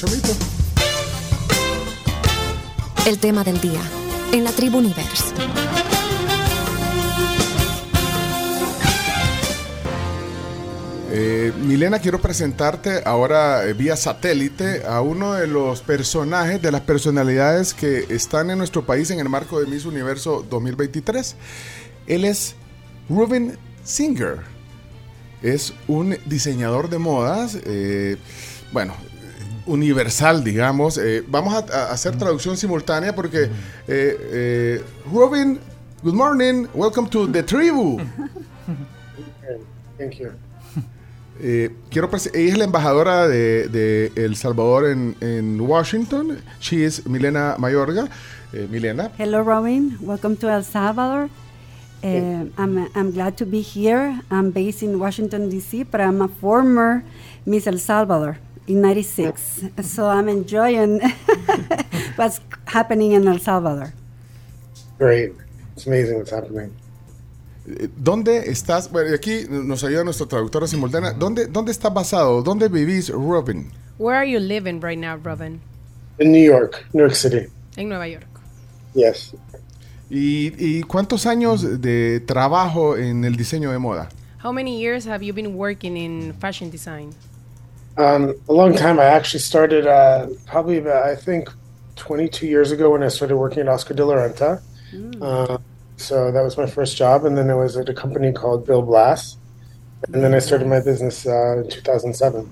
Chomito. 0.00 0.32
El 3.06 3.18
tema 3.18 3.44
del 3.44 3.60
día 3.60 3.82
en 4.32 4.44
la 4.44 4.50
tribu 4.50 4.78
Universe. 4.78 5.34
Eh, 11.10 11.52
Milena, 11.66 11.98
quiero 11.98 12.18
presentarte 12.18 13.02
ahora 13.04 13.66
eh, 13.66 13.74
vía 13.74 13.94
satélite 13.94 14.86
a 14.86 15.02
uno 15.02 15.34
de 15.34 15.46
los 15.46 15.82
personajes, 15.82 16.62
de 16.62 16.72
las 16.72 16.80
personalidades 16.80 17.74
que 17.74 18.06
están 18.08 18.48
en 18.48 18.56
nuestro 18.56 18.86
país 18.86 19.10
en 19.10 19.20
el 19.20 19.28
marco 19.28 19.60
de 19.60 19.66
Miss 19.66 19.84
Universo 19.84 20.46
2023. 20.48 21.36
Él 22.06 22.24
es 22.24 22.54
Ruben 23.10 23.58
Singer. 23.84 24.38
Es 25.42 25.74
un 25.88 26.16
diseñador 26.24 26.88
de 26.88 26.98
modas, 26.98 27.58
eh, 27.66 28.16
bueno, 28.72 28.94
universal, 29.70 30.42
digamos. 30.42 30.98
Eh, 30.98 31.24
vamos 31.26 31.54
a, 31.54 31.58
a 31.58 31.92
hacer 31.92 32.16
traducción 32.16 32.56
simultánea 32.56 33.14
porque, 33.14 33.44
eh, 33.44 33.50
eh, 33.88 34.84
Ruben, 35.10 35.58
good 36.02 36.14
morning, 36.14 36.66
welcome 36.74 37.08
to 37.08 37.30
the 37.30 37.42
tribu. 37.42 37.98
Thank 39.98 40.14
you. 40.14 40.30
Eh, 41.42 41.70
quiero 41.88 42.10
ella 42.34 42.52
es 42.52 42.58
la 42.58 42.64
embajadora 42.64 43.26
de, 43.26 43.68
de 43.68 44.12
El 44.14 44.36
Salvador 44.36 44.90
en, 44.90 45.16
en 45.20 45.60
Washington. 45.60 46.38
She 46.60 46.84
is 46.84 47.06
Milena 47.06 47.56
Mayorga. 47.58 48.08
Eh, 48.52 48.66
Milena, 48.70 49.10
Hello, 49.16 49.42
Robin. 49.42 49.96
Welcome 50.00 50.36
to 50.36 50.50
El 50.50 50.64
Salvador. 50.64 51.30
Uh, 52.02 52.46
I'm, 52.58 52.88
I'm 52.94 53.12
glad 53.12 53.36
to 53.36 53.46
be 53.46 53.60
here. 53.60 54.20
I'm 54.30 54.52
based 54.52 54.82
in 54.82 54.98
Washington, 54.98 55.50
D.C., 55.50 55.84
but 55.84 56.00
I'm 56.00 56.22
a 56.22 56.28
former 56.28 57.04
Miss 57.44 57.66
El 57.66 57.78
Salvador 57.78 58.38
in 58.70 58.80
96. 58.80 59.64
So 59.82 60.08
I'm 60.08 60.28
enjoying 60.28 61.00
what's 62.16 62.40
happening 62.66 63.12
in 63.12 63.26
El 63.26 63.38
Salvador. 63.38 63.92
Great. 64.98 65.32
It's 65.76 65.86
amazing 65.86 66.18
what's 66.18 66.30
happening. 66.30 66.72
eh, 67.66 67.88
¿dónde 67.96 68.50
estás? 68.50 68.90
Bueno, 68.90 69.14
aquí 69.14 69.44
nos 69.48 69.82
ayuda 69.84 70.04
nuestra 70.04 70.26
traductora 70.26 70.66
simultánea. 70.66 71.12
¿Dónde, 71.12 71.46
¿Dónde 71.46 71.72
estás 71.72 71.92
basado? 71.92 72.42
¿Dónde 72.42 72.68
vivís, 72.68 73.08
Robin? 73.10 73.70
Where 73.98 74.16
are 74.16 74.26
you 74.30 74.38
living 74.40 74.80
right 74.80 74.98
now, 74.98 75.16
Robin? 75.22 75.60
In 76.18 76.32
New 76.32 76.42
York, 76.42 76.86
New 76.92 77.02
York 77.02 77.14
City. 77.14 77.46
En 77.76 77.88
Nueva 77.88 78.08
York. 78.08 78.26
Yes. 78.94 79.32
¿Y, 80.10 80.52
y 80.58 80.82
cuántos 80.82 81.26
años 81.26 81.80
de 81.80 82.20
trabajo 82.20 82.96
en 82.96 83.24
el 83.24 83.36
diseño 83.36 83.70
de 83.70 83.78
moda? 83.78 84.08
How 84.42 84.52
many 84.52 84.80
years 84.80 85.06
have 85.06 85.22
you 85.24 85.32
been 85.34 85.54
working 85.54 85.96
in 85.96 86.34
fashion 86.40 86.70
design? 86.70 87.10
Um, 87.96 88.34
a 88.48 88.52
long 88.52 88.74
time. 88.74 88.98
I 88.98 89.04
actually 89.04 89.40
started 89.40 89.86
uh, 89.86 90.28
probably 90.46 90.78
about, 90.78 91.04
I 91.04 91.16
think, 91.16 91.50
22 91.96 92.46
years 92.46 92.70
ago 92.70 92.90
when 92.90 93.02
I 93.02 93.08
started 93.08 93.36
working 93.36 93.60
at 93.60 93.68
Oscar 93.68 93.94
de 93.94 94.04
la 94.04 94.14
Renta. 94.14 94.62
Uh, 95.20 95.58
so 95.96 96.32
that 96.32 96.42
was 96.42 96.56
my 96.56 96.66
first 96.66 96.96
job. 96.96 97.24
And 97.24 97.36
then 97.36 97.50
I 97.50 97.54
was 97.54 97.76
at 97.76 97.88
a 97.88 97.94
company 97.94 98.32
called 98.32 98.66
Bill 98.66 98.82
Blass. 98.82 99.36
And 100.12 100.22
then 100.24 100.34
I 100.34 100.38
started 100.38 100.66
my 100.66 100.80
business 100.80 101.26
uh, 101.26 101.58
in 101.58 101.68
2007. 101.68 102.48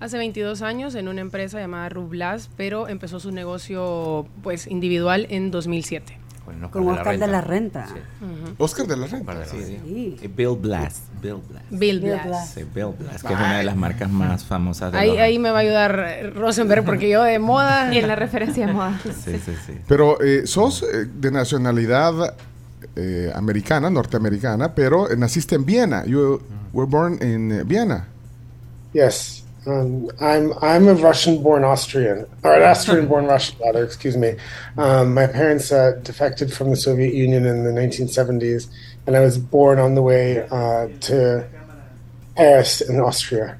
Hace 0.00 0.16
22 0.16 0.62
años 0.62 0.94
en 0.96 1.06
una 1.06 1.20
empresa 1.20 1.60
llamada 1.60 1.88
Rublas, 1.88 2.50
pero 2.56 2.88
empezó 2.88 3.20
su 3.20 3.30
negocio 3.30 4.26
pues 4.42 4.66
individual 4.66 5.26
en 5.30 5.52
2007. 5.52 6.21
Con 6.44 6.68
Con 6.70 6.88
Oscar 6.88 7.18
de 7.18 7.26
la 7.26 7.40
Renta. 7.40 7.86
Sí. 7.86 7.94
Oscar 8.58 8.86
de 8.86 8.96
la 8.96 9.06
Renta. 9.06 9.32
Oscar 9.32 9.38
de 9.38 9.44
la 9.44 9.44
Sí. 9.46 9.56
Renta. 9.56 9.82
Sí. 9.84 10.18
Y 10.22 10.26
Bill 10.28 10.56
Blast. 10.60 11.04
Bill 11.22 11.40
Blast. 11.48 11.70
Bill. 11.70 12.00
Sí, 12.52 12.64
Bill 12.74 12.94
Blast, 12.98 13.26
que 13.26 13.32
es 13.32 13.38
una 13.38 13.58
de 13.58 13.64
las 13.64 13.76
marcas 13.76 14.10
más 14.10 14.44
famosas 14.44 14.92
de 14.92 14.98
Ahí, 14.98 15.18
ahí 15.18 15.38
me 15.38 15.50
va 15.50 15.58
a 15.58 15.60
ayudar 15.60 16.04
eh, 16.08 16.30
Rosenberg 16.30 16.84
porque 16.84 17.08
yo 17.08 17.22
de 17.22 17.38
moda... 17.38 17.94
Y 17.94 17.98
en 17.98 18.08
la 18.08 18.16
referencia 18.16 18.66
de 18.66 18.72
moda. 18.72 18.98
Sí, 19.04 19.38
sí, 19.44 19.54
sí. 19.66 19.74
Pero 19.86 20.20
eh, 20.20 20.46
sos 20.46 20.82
eh, 20.82 21.06
de 21.06 21.30
nacionalidad 21.30 22.34
eh, 22.96 23.30
americana, 23.34 23.88
norteamericana, 23.88 24.74
pero 24.74 25.10
eh, 25.10 25.16
naciste 25.16 25.54
en 25.54 25.64
Viena. 25.64 26.04
You 26.04 26.42
were 26.72 26.90
born 26.90 27.18
in 27.22 27.66
Viena. 27.68 28.08
Yes. 28.92 29.41
Um, 29.64 30.10
I'm 30.20 30.52
I'm 30.60 30.88
a 30.88 30.94
Russian-born 30.94 31.62
Austrian, 31.62 32.26
or 32.42 32.54
an 32.54 32.62
Austrian-born 32.62 33.26
Russian, 33.26 33.56
rather. 33.60 33.84
Excuse 33.84 34.16
me. 34.16 34.34
Um, 34.76 35.14
my 35.14 35.26
parents 35.26 35.70
uh, 35.70 36.00
defected 36.02 36.52
from 36.52 36.70
the 36.70 36.76
Soviet 36.76 37.14
Union 37.14 37.46
in 37.46 37.62
the 37.62 37.70
1970s, 37.70 38.68
and 39.06 39.16
I 39.16 39.20
was 39.20 39.38
born 39.38 39.78
on 39.78 39.94
the 39.94 40.02
way 40.02 40.46
uh, 40.50 40.88
to 41.02 41.46
Paris 42.34 42.80
in 42.80 42.98
Austria. 43.00 43.58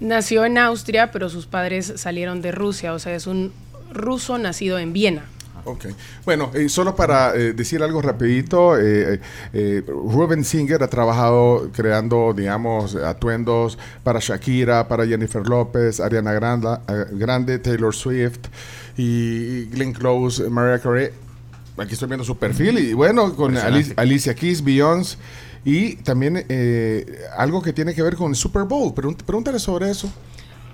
Nació 0.00 0.44
en 0.44 0.58
Austria, 0.58 1.10
pero 1.10 1.28
sus 1.28 1.46
padres 1.46 1.94
salieron 1.96 2.42
de 2.42 2.52
Rusia, 2.52 2.92
o 2.92 2.98
sea, 2.98 3.14
es 3.14 3.26
un 3.26 3.52
ruso 3.90 4.38
nacido 4.38 4.78
en 4.78 4.92
Viena. 4.92 5.24
Ok. 5.64 5.86
Bueno, 6.24 6.50
eh, 6.54 6.68
solo 6.68 6.94
para 6.94 7.34
eh, 7.34 7.54
decir 7.54 7.82
algo 7.82 8.02
rapidito, 8.02 8.78
eh, 8.78 9.20
eh, 9.52 9.82
Ruben 9.86 10.44
Singer 10.44 10.82
ha 10.82 10.88
trabajado 10.88 11.70
creando, 11.72 12.34
digamos, 12.36 12.94
atuendos 12.96 13.78
para 14.02 14.20
Shakira, 14.20 14.88
para 14.88 15.06
Jennifer 15.06 15.46
López, 15.46 16.00
Ariana 16.00 16.32
Grande, 16.32 16.68
eh, 16.88 17.04
Grande 17.12 17.58
Taylor 17.58 17.94
Swift 17.94 18.40
y 18.96 19.64
Glenn 19.66 19.92
Close, 19.94 20.48
Mariah 20.50 20.80
Carey. 20.80 21.10
Aquí 21.78 21.94
estoy 21.94 22.08
viendo 22.08 22.24
su 22.24 22.36
perfil 22.36 22.78
y 22.78 22.92
bueno, 22.92 23.34
con. 23.34 23.56
Alicia, 23.56 23.94
Alicia 23.96 24.34
Keys, 24.34 24.62
Beyoncé 24.62 25.16
y 25.64 25.96
también 25.96 26.44
eh, 26.48 27.20
algo 27.36 27.62
que 27.62 27.72
tiene 27.72 27.94
que 27.94 28.02
ver 28.02 28.16
con 28.16 28.30
el 28.30 28.36
Super 28.36 28.64
Bowl. 28.64 28.92
Pregúntale 28.94 29.58
sobre 29.58 29.90
eso. 29.90 30.12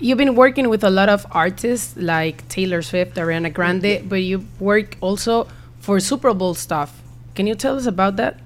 You've 0.01 0.17
been 0.17 0.33
working 0.33 0.67
with 0.67 0.83
a 0.83 0.89
lot 0.89 1.09
of 1.09 1.27
artists 1.29 1.95
like 1.95 2.47
Taylor 2.49 2.81
Swift, 2.81 3.17
Ariana 3.17 3.53
Grande, 3.53 4.09
but 4.09 4.15
you 4.15 4.47
work 4.59 4.97
also 4.99 5.47
for 5.79 5.99
Super 5.99 6.33
Bowl 6.33 6.55
stuff. 6.55 7.03
Can 7.35 7.45
you 7.45 7.53
tell 7.53 7.77
us 7.77 7.85
about 7.85 8.15
that? 8.15 8.39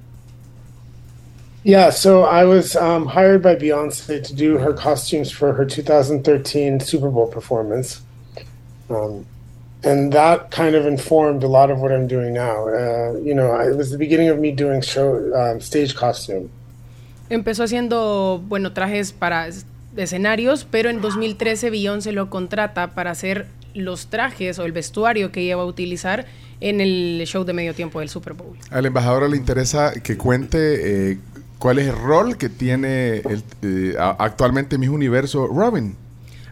Yeah, 1.63 1.91
so 1.91 2.23
I 2.23 2.43
was 2.43 2.75
um, 2.75 3.05
hired 3.05 3.41
by 3.41 3.55
Beyonce 3.55 4.21
to 4.21 4.33
do 4.35 4.57
her 4.57 4.73
costumes 4.73 5.31
for 5.31 5.53
her 5.53 5.63
2013 5.63 6.81
Super 6.81 7.09
Bowl 7.09 7.27
performance. 7.27 8.01
Um, 8.89 9.25
and 9.81 10.11
that 10.11 10.51
kind 10.51 10.75
of 10.75 10.85
informed 10.85 11.41
a 11.43 11.47
lot 11.47 11.71
of 11.71 11.79
what 11.79 11.93
I'm 11.93 12.05
doing 12.05 12.33
now. 12.33 12.67
Uh, 12.67 13.17
you 13.23 13.33
know, 13.33 13.57
it 13.61 13.77
was 13.77 13.91
the 13.91 13.97
beginning 13.97 14.27
of 14.27 14.39
me 14.39 14.51
doing 14.51 14.81
show 14.81 15.33
um, 15.33 15.61
stage 15.61 15.95
costume. 15.95 16.49
Empezó 17.29 17.63
haciendo, 17.63 18.43
bueno, 18.45 18.73
trajes 18.73 19.13
para 19.13 19.47
escenarios, 19.97 20.67
pero 20.69 20.89
en 20.89 21.01
2013 21.01 21.69
Beyoncé 21.69 22.11
lo 22.11 22.29
contrata 22.29 22.93
para 22.93 23.11
hacer 23.11 23.47
los 23.73 24.07
trajes 24.07 24.57
o 24.59 24.65
el 24.65 24.71
vestuario 24.71 25.31
que 25.31 25.41
ella 25.41 25.57
va 25.57 25.63
a 25.63 25.65
utilizar 25.65 26.25
en 26.61 26.81
el 26.81 27.21
show 27.25 27.43
de 27.43 27.53
medio 27.53 27.73
tiempo 27.73 27.99
del 27.99 28.09
Super 28.09 28.33
Bowl. 28.33 28.55
Al 28.71 28.85
embajador 28.85 29.29
le 29.29 29.37
interesa 29.37 29.93
que 30.01 30.17
cuente 30.17 31.11
eh, 31.11 31.17
cuál 31.59 31.79
es 31.79 31.87
el 31.87 31.95
rol 31.95 32.37
que 32.37 32.49
tiene 32.49 33.17
el, 33.17 33.43
eh, 33.61 33.95
actualmente 33.99 34.77
Miss 34.77 34.89
Universo 34.89 35.47
Robin. 35.47 35.95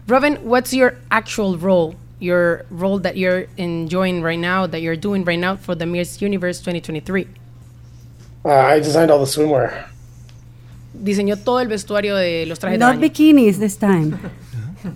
Robin, 0.06 0.38
what's 0.44 0.72
your 0.72 0.96
actual 1.10 1.58
role? 1.58 1.94
Your 2.20 2.64
role 2.70 3.00
that 3.00 3.16
you're 3.16 3.46
enjoying 3.56 4.22
right 4.22 4.38
now, 4.38 4.66
that 4.66 4.80
you're 4.80 4.96
doing 4.96 5.24
right 5.24 5.38
now 5.38 5.56
for 5.56 5.74
the 5.74 5.86
Miss 5.86 6.22
Universe 6.22 6.60
2023. 6.60 7.26
Uh, 8.44 8.50
I 8.50 8.78
designed 8.80 9.10
all 9.10 9.18
the 9.18 9.24
swimwear. 9.24 9.86
Diseñó 10.94 11.36
todo 11.36 11.60
el 11.60 11.68
vestuario 11.68 12.16
de 12.16 12.46
los 12.46 12.58
trajes 12.58 12.78
de 12.78 12.84
Not 12.84 12.92
baño. 12.94 13.00
bikinis 13.00 13.58
this 13.58 13.76
time. 13.78 14.14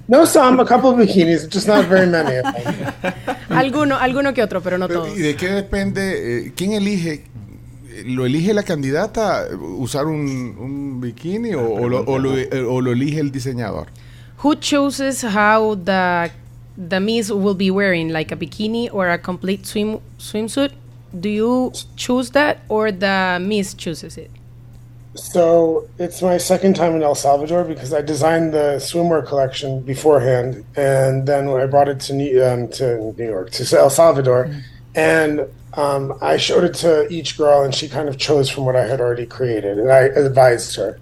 No, 0.07 0.27
some, 0.27 0.61
a 0.61 0.67
couple 0.67 0.91
of 0.91 0.99
bikinis, 0.99 1.49
just 1.51 1.67
not 1.67 1.87
very 1.89 2.07
many. 2.07 2.43
Alguno, 3.49 3.97
alguno 3.97 4.35
que 4.35 4.43
otro, 4.43 4.61
pero 4.63 4.77
no 4.77 4.87
Pero, 4.87 5.05
todos. 5.05 5.17
¿Y 5.19 5.23
de 5.23 5.35
qué 5.35 5.49
depende? 5.49 6.47
eh, 6.49 6.53
¿Quién 6.55 6.73
elige? 6.73 7.25
¿Lo 8.05 8.27
elige 8.27 8.53
la 8.53 8.63
candidata 8.65 9.47
usar 9.79 10.05
un, 10.07 10.57
un 10.59 11.01
bikini 11.01 11.55
o, 11.55 11.63
o 11.73 11.89
lo, 11.89 12.03
o 12.03 12.19
lo- 12.19 12.35
o 12.71 12.81
lo 12.83 12.93
elige 12.93 13.19
el 13.21 13.33
diseñador? 13.33 13.87
Who 14.45 14.57
chooses 14.57 15.25
how 15.25 15.75
the 15.75 16.31
the 16.77 17.01
Miss 17.01 17.31
will 17.31 17.57
be 17.57 17.71
wearing, 17.71 18.13
like 18.13 18.31
a 18.33 18.37
bikini 18.37 18.89
or 18.93 19.09
a 19.09 19.19
complete 19.19 19.65
swim 19.67 19.99
swimsuit? 20.19 20.73
Do 21.19 21.31
you 21.31 21.73
choose 21.97 22.31
that, 22.33 22.59
or 22.69 22.93
the 22.93 23.39
Miss 23.41 23.75
chooses 23.75 24.19
it? 24.19 24.31
So 25.19 25.89
it's 25.99 26.23
my 26.23 26.39
second 26.39 26.75
time 26.77 26.95
in 26.95 27.03
El 27.03 27.17
Salvador 27.17 27.65
because 27.65 27.93
I 27.93 28.03
designed 28.03 28.55
the 28.55 28.79
swimwear 28.79 29.27
collection 29.27 29.83
beforehand, 29.83 30.65
and 30.77 31.27
then 31.27 31.49
I 31.49 31.67
brought 31.67 31.89
it 31.89 31.99
to 32.07 32.15
New, 32.15 32.43
um, 32.43 32.69
to 32.79 33.13
New 33.19 33.27
York 33.27 33.51
to 33.51 33.79
El 33.79 33.91
Salvador, 33.91 34.49
and 34.95 35.41
um, 35.75 36.17
I 36.23 36.37
showed 36.37 36.65
it 36.65 36.75
to 36.75 37.09
each 37.09 37.37
girl, 37.37 37.65
and 37.65 37.75
she 37.75 37.89
kind 37.89 38.09
of 38.09 38.17
chose 38.17 38.49
from 38.49 38.65
what 38.65 38.77
I 38.77 38.87
had 38.87 39.01
already 39.01 39.27
created, 39.27 39.79
and 39.79 39.91
I 39.91 40.03
advised 40.03 40.77
her. 40.77 40.99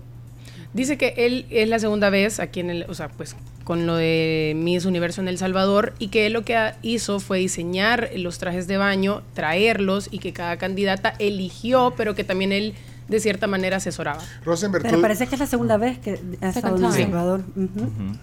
Dice 0.73 0.99
que 0.99 1.15
él 1.17 1.47
es 1.51 1.69
la 1.69 1.79
segunda 1.79 2.11
vez 2.11 2.41
aquí 2.41 2.61
en 2.61 2.71
el, 2.71 2.87
o 2.89 2.95
sea, 2.95 3.09
pues 3.09 3.37
con 3.65 3.87
lo 3.87 3.97
de 3.97 4.55
Miss 4.57 4.85
Universo 4.85 5.21
en 5.21 5.29
El 5.29 5.39
Salvador 5.39 5.95
y 5.99 6.09
que 6.09 6.27
él 6.27 6.35
lo 6.35 6.45
que 6.45 6.73
hizo 6.83 7.19
fue 7.19 7.39
diseñar 7.39 8.11
los 8.15 8.39
trajes 8.39 8.67
de 8.67 8.77
baño, 8.77 9.23
traerlos 9.35 10.09
y 10.11 10.19
que 10.19 10.33
cada 10.33 10.57
candidata 10.57 11.15
eligió, 11.19 11.95
pero 11.97 12.15
que 12.15 12.25
también 12.25 12.53
él 12.53 12.75
de 13.09 13.21
cierta 13.21 13.47
manera 13.47 13.77
asesoraba. 13.77 14.21
Rosenberg, 14.45 14.83
Pero 14.85 15.01
parece 15.01 15.27
que 15.27 15.35
es 15.37 15.41
la 15.41 15.47
segunda 15.47 15.77
vez 15.77 15.99
que 15.99 16.21
ha 16.41 16.49
estado 16.49 16.77
en 16.77 16.85
El. 16.85 16.93
Salvador. 16.93 17.41
Ujú. 17.57 18.17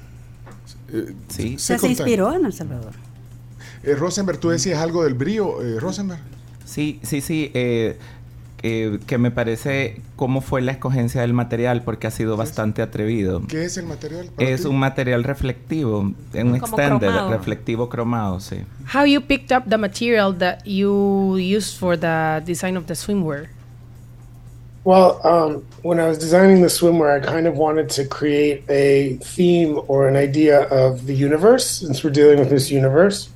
Eh, 0.92 1.14
Sí. 1.30 1.58
Sea, 1.58 1.78
se 1.78 1.82
contagia. 1.88 2.04
inspiró 2.04 2.34
en 2.36 2.46
El 2.46 2.54
Salvador. 2.54 2.94
Eh, 3.84 3.96
Rosenberg, 3.96 4.40
tú 4.40 4.50
decías 4.50 4.80
algo 4.82 5.04
del 5.04 5.14
brío, 5.14 5.62
eh, 5.62 5.80
Rosenberg. 5.80 6.22
Sí, 6.66 7.00
sí, 7.04 7.22
sí. 7.22 7.52
eh, 7.54 7.98
eh, 8.66 9.00
que 9.08 9.18
me 9.18 9.30
parece 9.30 10.02
cómo 10.16 10.40
fue 10.40 10.62
la 10.62 10.72
escogencia 10.72 11.20
del 11.20 11.34
material 11.34 11.82
porque 11.84 12.08
ha 12.08 12.12
sido 12.12 12.38
bastante 12.38 12.82
atrevido. 12.82 13.42
¿Qué 13.48 13.66
es 13.66 13.76
el 13.76 13.86
material? 13.86 14.28
para 14.34 14.50
Es 14.50 14.62
ti? 14.62 14.68
un 14.68 14.80
material 14.80 15.26
reflectivo, 15.26 16.00
un 16.00 16.14
Como 16.32 16.56
extended, 16.56 17.08
cromado. 17.10 17.30
reflectivo 17.32 17.90
cromado, 17.90 18.40
sí. 18.40 18.60
How 18.94 19.04
you 19.06 19.20
picked 19.22 19.52
up 19.58 19.66
the 19.70 19.78
material 19.78 20.38
that 20.38 20.60
you 20.64 21.36
used 21.38 21.78
for 21.78 22.00
the 22.00 22.42
design 22.46 22.78
of 22.78 22.86
the 22.86 22.96
swimwear? 22.96 23.50
Well, 24.86 25.26
um, 25.26 25.66
when 25.82 26.00
I 26.00 26.08
was 26.08 26.18
designing 26.18 26.62
the 26.62 26.68
swimwear, 26.68 27.22
I 27.22 27.26
kind 27.26 27.48
of 27.48 27.56
wanted 27.56 27.90
to 27.92 28.06
create 28.06 28.64
a 28.70 29.14
theme 29.24 29.80
or 29.88 30.10
an 30.10 30.18
idea 30.18 30.64
of 30.64 31.06
the 31.08 31.14
universe, 31.16 31.66
since 31.66 32.04
we're 32.04 32.10
dealing 32.10 32.40
with 32.40 32.50
this 32.50 32.70
universe. 32.70 33.30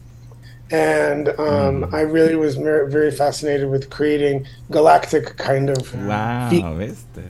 And 0.70 1.30
um, 1.40 1.96
I 1.96 2.02
really 2.02 2.36
was 2.36 2.58
mer- 2.60 2.88
very 2.88 3.12
fascinated 3.12 3.70
with 3.70 3.90
creating 3.90 4.46
galactic 4.70 5.38
kind 5.38 5.70
of. 5.70 5.96
Wow, 6.06 6.50
fe- 6.50 6.62
¿viste? 6.62 7.24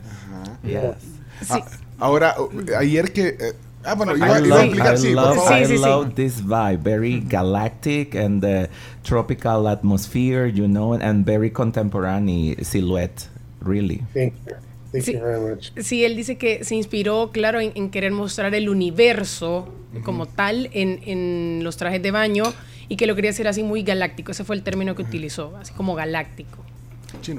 Yes. 0.64 0.96
Sí. 1.44 1.64
Ahora, 2.02 2.34
eh, 2.40 2.76
ayer 2.76 3.04
que... 3.14 3.38
eh, 3.40 3.54
ah, 3.86 3.94
bueno, 3.94 4.14
iba, 4.16 4.26
I 4.26 4.30
iba 4.30 4.38
a 4.38 4.42
love, 4.42 4.66
explicar, 4.66 4.94
I 4.94 4.98
sí, 4.98 5.14
love, 5.14 5.36
favor. 5.36 5.50
Sí, 5.50 5.54
I 5.54 5.64
sí, 5.66 5.78
sí. 5.78 5.82
love 5.82 6.16
this 6.16 6.42
vibe. 6.42 6.80
Very 6.80 7.20
galactic 7.20 8.16
and 8.16 8.42
the 8.42 8.70
tropical 9.04 9.68
atmosphere, 9.68 10.48
you 10.48 10.68
know, 10.68 10.94
and 10.94 11.24
very 11.24 11.52
contemporary 11.52 12.56
silhouette, 12.64 13.30
really. 13.68 14.02
Thank 14.14 14.34
you. 14.48 14.54
Thank 14.92 15.04
Sí. 15.04 15.14
you 15.14 15.20
very 15.20 15.40
much. 15.42 15.72
Sí, 15.82 16.06
él 16.06 16.16
dice 16.16 16.38
que 16.38 16.64
se 16.64 16.74
inspiró, 16.76 17.30
claro, 17.34 17.60
en, 17.60 17.72
en 17.76 17.90
querer 17.90 18.12
mostrar 18.12 18.56
el 18.56 18.70
universo 18.70 19.68
como 20.04 20.26
tal 20.28 20.70
en, 20.74 21.00
en 21.06 21.64
los 21.64 21.76
trajes 21.78 22.02
de 22.02 22.12
baño 22.12 22.44
y 22.88 22.96
que 22.98 23.06
lo 23.08 23.16
quería 23.16 23.32
hacer 23.32 23.48
así 23.48 23.64
muy 23.64 23.84
galáctico. 23.84 24.32
Ese 24.32 24.44
fue 24.44 24.56
el 24.56 24.64
término 24.64 24.96
que 24.96 25.02
utilizó, 25.02 25.56
así 25.58 25.74
como 25.74 25.94
galáctico. 25.96 26.64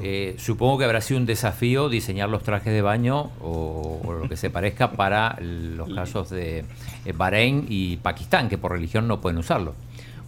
Eh, 0.02 0.34
supongo 0.38 0.78
que 0.78 0.84
habrá 0.84 1.00
sido 1.00 1.20
un 1.20 1.26
desafío 1.26 1.88
diseñar 1.88 2.28
los 2.28 2.42
trajes 2.42 2.72
de 2.72 2.82
baño 2.82 3.30
o, 3.40 4.00
o 4.04 4.12
lo 4.12 4.28
que 4.28 4.36
se 4.36 4.50
parezca 4.50 4.92
para 4.92 5.38
los 5.40 5.88
casos 5.94 6.30
de 6.30 6.64
eh, 7.04 7.12
Bahrein 7.14 7.66
y 7.68 7.96
Pakistán, 7.98 8.48
que 8.48 8.58
por 8.58 8.72
religión 8.72 9.06
no 9.08 9.20
pueden 9.20 9.38
usarlo. 9.38 9.74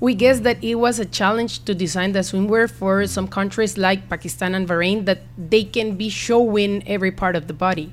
We 0.01 0.15
guess 0.15 0.41
that 0.41 0.65
it 0.65 0.77
was 0.77 0.99
a 0.99 1.05
challenge 1.05 1.65
to 1.67 1.75
design 1.75 2.13
the 2.13 2.21
swimwear 2.21 2.71
for 2.71 3.07
some 3.07 3.29
countries 3.29 3.77
like 3.77 4.09
Pakistan 4.09 4.55
and 4.55 4.67
Bahrain 4.67 5.05
that 5.05 5.21
they 5.37 5.63
can 5.63 5.97
be 5.97 6.09
showing 6.09 6.83
every 6.89 7.11
part 7.13 7.37
of 7.37 7.47
the 7.47 7.53
body. 7.53 7.93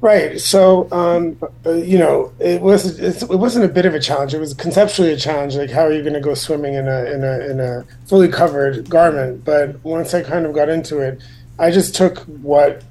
Right. 0.00 0.40
So, 0.40 0.88
um, 0.92 1.36
uh, 1.66 1.72
you 1.72 1.98
know, 1.98 2.32
it 2.38 2.62
was 2.62 2.98
it 2.98 3.28
wasn't 3.28 3.66
a 3.66 3.68
bit 3.68 3.84
of 3.84 3.94
a 3.94 4.00
challenge. 4.00 4.32
It 4.32 4.38
was 4.38 4.54
conceptually 4.54 5.12
a 5.12 5.16
challenge. 5.16 5.56
Like, 5.56 5.70
how 5.70 5.82
are 5.82 5.92
you 5.92 6.00
going 6.00 6.14
to 6.14 6.20
go 6.20 6.32
swimming 6.32 6.74
in 6.74 6.88
a 6.88 7.04
in 7.04 7.22
a 7.22 7.38
in 7.50 7.60
a 7.60 7.84
fully 8.06 8.28
covered 8.28 8.88
garment? 8.88 9.44
But 9.44 9.84
once 9.84 10.14
I 10.14 10.22
kind 10.22 10.46
of 10.46 10.54
got 10.54 10.70
into 10.70 11.00
it, 11.00 11.20
I 11.58 11.70
just 11.70 11.94
took 11.94 12.20
what 12.20 12.82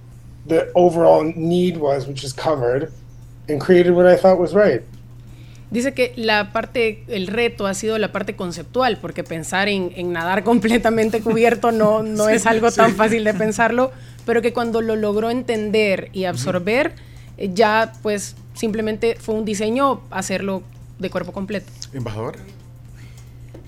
the 0.45 0.71
overall 0.75 1.23
need 1.23 1.77
was, 1.77 2.05
which 2.05 2.23
is 2.23 2.31
covered, 2.31 2.93
and 3.47 3.59
created 3.59 3.93
what 3.93 4.05
I 4.05 4.15
thought 4.15 4.37
was 4.37 4.53
right. 4.53 4.83
Dice 5.71 5.93
que 5.93 6.13
la 6.15 6.51
parte, 6.51 7.03
el 7.07 7.27
reto 7.27 7.67
ha 7.67 7.73
sido 7.75 7.97
la 7.99 8.11
parte 8.11 8.35
conceptual, 8.35 8.97
porque 8.99 9.23
pensar 9.23 9.67
en, 9.69 9.91
en 9.95 10.11
nadar 10.11 10.43
completamente 10.51 11.21
cubierto 11.21 11.71
no, 11.71 12.01
no 12.03 12.27
es 12.29 12.45
algo 12.47 12.71
tan 12.71 12.95
fácil 12.95 13.23
de 13.23 13.33
pensarlo, 13.35 13.91
pero 14.25 14.41
que 14.41 14.51
cuando 14.51 14.81
lo 14.81 14.95
logró 14.95 15.29
entender 15.29 16.09
y 16.11 16.25
absorber, 16.25 16.93
eh, 17.37 17.51
ya 17.53 17.93
pues 18.01 18.35
simplemente 18.55 19.15
fue 19.19 19.35
un 19.35 19.45
diseño 19.45 20.01
hacerlo 20.09 20.63
de 20.97 21.09
cuerpo 21.09 21.31
completo. 21.31 21.71
Embajador. 21.93 22.37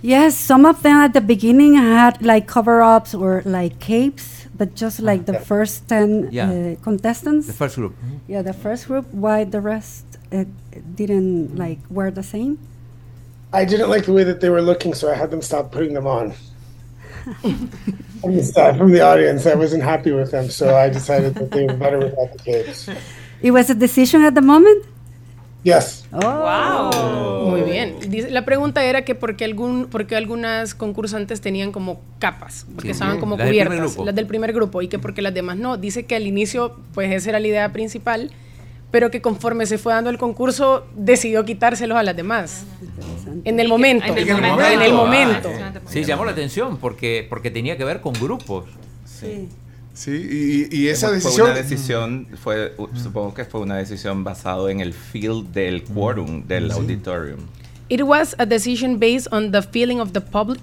Yes, 0.01 0.33
some 0.35 0.67
of 0.67 0.81
them 0.81 0.97
at 0.97 1.11
the 1.13 1.21
beginning 1.21 1.75
had 1.75 2.19
like 2.21 2.47
cover-ups 2.47 3.13
or 3.13 3.43
like 3.45 3.77
capes, 3.79 4.47
but 4.57 4.69
just 4.75 4.99
like 4.99 5.25
the 5.25 5.37
first 5.39 5.87
10 5.87 6.29
Yeah. 6.31 6.49
uh, 6.49 6.75
contestants. 6.83 7.45
The 7.45 7.53
first 7.53 7.75
group. 7.75 7.93
yeah, 8.27 8.41
the 8.41 8.53
first 8.53 8.87
group, 8.87 9.05
why 9.13 9.43
the 9.45 9.61
rest 9.61 10.10
uh, 10.31 10.45
didn't 10.95 11.55
like 11.57 11.79
wear 11.89 12.11
the 12.11 12.23
same? 12.23 12.57
I 13.53 13.65
didn't 13.65 13.89
like 13.89 14.05
the 14.05 14.13
way 14.13 14.23
that 14.23 14.39
they 14.39 14.49
were 14.49 14.61
looking, 14.61 14.93
so 14.93 15.11
I 15.11 15.15
had 15.15 15.29
them 15.31 15.41
stop 15.41 15.71
putting 15.71 15.93
them 15.93 16.07
on. 16.07 16.33
from, 18.21 18.35
the 18.35 18.75
from 18.77 18.91
the 18.91 19.01
audience, 19.01 19.45
I 19.45 19.55
wasn't 19.55 19.83
happy 19.83 20.11
with 20.11 20.31
them, 20.31 20.49
so 20.49 20.75
I 20.75 20.89
decided 20.89 21.35
that 21.35 21.51
they 21.51 21.65
were 21.67 21.73
better 21.75 21.99
without 21.99 22.31
the 22.31 22.39
capes. 22.43 22.89
It 23.41 23.51
was 23.51 23.69
a 23.69 23.75
decision 23.75 24.23
at 24.23 24.33
the 24.35 24.41
moment? 24.41 24.85
Yes. 25.63 26.07
Oh. 26.11 27.47
Muy 27.51 27.61
bien. 27.61 27.97
La 28.33 28.45
pregunta 28.45 28.83
era 28.83 29.03
que 29.05 29.13
por 29.13 29.35
qué, 29.35 29.45
algún, 29.45 29.85
por 29.87 30.07
qué 30.07 30.15
algunas 30.15 30.73
concursantes 30.73 31.41
tenían 31.41 31.71
como 31.71 32.01
capas, 32.19 32.65
porque 32.73 32.87
Sí. 32.89 32.91
estaban 32.93 33.19
como 33.19 33.35
Las 33.37 33.45
del 33.45 33.53
cubiertas, 33.53 33.77
grupo. 33.79 34.05
las 34.05 34.15
del 34.15 34.25
primer 34.25 34.53
grupo, 34.53 34.81
y 34.81 34.87
que 34.87 34.97
porque 34.97 35.21
las 35.21 35.33
demás 35.33 35.57
no. 35.57 35.77
Dice 35.77 36.05
que 36.05 36.15
al 36.15 36.25
inicio, 36.25 36.77
pues 36.95 37.11
esa 37.13 37.29
era 37.29 37.39
la 37.39 37.47
idea 37.47 37.71
principal, 37.73 38.31
pero 38.91 39.09
que 39.09 39.21
conforme 39.21 39.65
se 39.65 39.77
fue 39.77 39.93
dando 39.93 40.09
el 40.09 40.17
concurso, 40.17 40.85
decidió 40.95 41.45
quitárselos 41.45 41.97
a 41.97 42.03
las 42.03 42.15
demás. 42.15 42.65
En 43.45 43.59
el 43.59 43.67
momento. 43.67 44.05
En 44.05 44.17
el 44.17 44.29
En 44.29 44.35
el 44.35 44.41
momento. 44.41 44.67
En 44.67 44.81
el 44.81 44.93
momento. 44.93 45.49
Sí, 45.87 46.03
llamó 46.03 46.25
la 46.25 46.31
atención 46.31 46.77
porque, 46.77 47.25
porque 47.29 47.49
tenía 47.49 47.77
que 47.77 47.85
ver 47.85 48.01
con 48.01 48.13
grupos. 48.13 48.65
Sí. 49.05 49.49
Sí, 49.93 50.67
y, 50.71 50.75
y 50.75 50.87
esa 50.87 51.07
fue 51.07 51.15
decisión... 51.15 51.47
una 51.47 51.55
decisión, 51.55 52.27
fue, 52.41 52.75
supongo 52.95 53.33
que 53.33 53.43
fue 53.43 53.59
una 53.59 53.75
decisión 53.75 54.23
basado 54.23 54.69
en 54.69 54.79
el 54.79 54.93
feel 54.93 55.51
del 55.51 55.83
quórum 55.83 56.47
del 56.47 56.71
auditorium. 56.71 57.39
It 57.89 58.01
was 58.01 58.33
a 58.39 58.45
decision 58.45 58.99
based 58.99 59.27
on 59.33 59.51
the 59.51 59.61
feeling 59.61 59.99
of 59.99 60.13
the 60.13 60.21
public. 60.21 60.61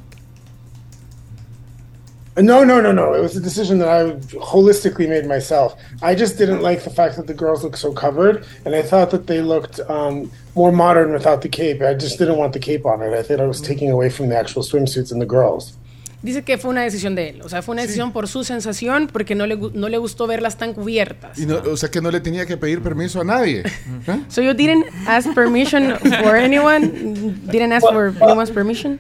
No, 2.40 2.62
no, 2.64 2.80
no, 2.80 2.92
no. 2.92 3.14
It 3.14 3.20
was 3.20 3.36
a 3.36 3.40
decision 3.40 3.78
that 3.78 3.88
I 3.88 4.12
holistically 4.38 5.08
made 5.08 5.26
myself. 5.26 5.74
I 6.02 6.14
just 6.14 6.38
didn't 6.38 6.62
like 6.62 6.84
the 6.84 6.90
fact 6.90 7.16
that 7.16 7.26
the 7.26 7.34
girls 7.34 7.62
looked 7.64 7.78
so 7.78 7.92
covered, 7.92 8.44
and 8.64 8.74
I 8.74 8.82
thought 8.82 9.10
that 9.10 9.26
they 9.26 9.40
looked 9.42 9.80
um, 9.88 10.30
more 10.54 10.70
modern 10.72 11.12
without 11.12 11.40
the 11.42 11.48
cape. 11.48 11.82
I 11.82 11.94
just 11.94 12.18
didn't 12.18 12.36
want 12.38 12.52
the 12.52 12.60
cape 12.60 12.86
on 12.86 13.02
it. 13.02 13.12
I 13.12 13.22
thought 13.22 13.40
I 13.40 13.46
was 13.46 13.60
taking 13.60 13.90
away 13.90 14.08
from 14.10 14.28
the 14.28 14.36
actual 14.36 14.62
swimsuits 14.62 15.10
and 15.12 15.20
the 15.20 15.26
girls. 15.26 15.74
Dice 16.20 16.42
que 16.42 16.58
fue 16.58 16.70
una 16.70 16.82
decisión 16.82 17.14
de 17.14 17.28
él. 17.30 17.42
O 17.44 17.48
sea, 17.48 17.62
fue 17.62 17.74
una 17.74 17.82
decisión 17.82 18.12
por 18.12 18.26
su 18.26 18.42
sensación, 18.42 19.08
porque 19.12 19.36
no 19.36 19.46
le, 19.46 19.56
no 19.56 19.88
le 19.88 19.98
gustó 19.98 20.26
verlas 20.26 20.56
tan 20.58 20.74
cubiertas. 20.74 21.38
y 21.38 21.46
no- 21.46 21.58
o 21.72 21.76
sea 21.76 21.90
que 21.90 22.00
no 22.00 22.10
le 22.10 22.20
tenía 22.20 22.44
que 22.44 22.56
pedir 22.56 22.82
permiso 22.82 23.20
a 23.20 23.24
nadie. 23.24 23.60
¿eh? 24.08 24.20
So 24.28 24.42
you 24.42 24.52
didn't 24.52 24.86
ask 25.06 25.32
permission 25.32 25.96
for 25.96 26.34
anyone? 26.36 26.88
Didn't 27.50 27.72
ask 27.72 27.86
for 27.86 28.12
anyone's 28.20 28.50
permission? 28.50 28.98